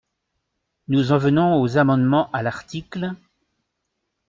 Nous 0.87 1.11
en 1.11 1.19
venons 1.19 1.61
aux 1.61 1.77
amendements 1.77 2.31
à 2.31 2.41
l’article. 2.41 3.13